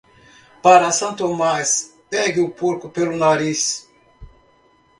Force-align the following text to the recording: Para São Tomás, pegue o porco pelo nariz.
Para 0.63 0.91
São 0.91 1.15
Tomás, 1.15 1.95
pegue 2.09 2.39
o 2.39 2.49
porco 2.49 2.89
pelo 2.89 3.15
nariz. 3.15 3.87